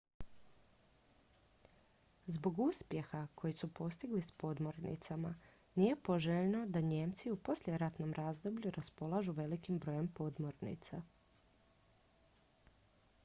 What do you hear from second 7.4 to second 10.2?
poslijeratnom razdoblju raspolažu velikim brojem